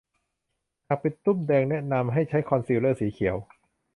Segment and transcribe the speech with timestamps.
[0.87, 3.37] หากเป็นตุ้มแดงแนะนำให้ใช้คอนซีลเลอร์สีเขียว